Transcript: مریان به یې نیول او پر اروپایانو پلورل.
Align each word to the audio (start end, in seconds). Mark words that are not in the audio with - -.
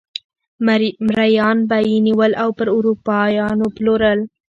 مریان 1.15 1.57
به 1.69 1.77
یې 1.89 1.97
نیول 2.07 2.31
او 2.43 2.49
پر 2.57 2.67
اروپایانو 2.77 3.65
پلورل. 3.75 4.19